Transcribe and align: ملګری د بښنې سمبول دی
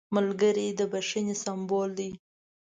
ملګری 0.15 0.67
د 0.79 0.81
بښنې 0.91 1.35
سمبول 1.43 1.89
دی 1.99 2.09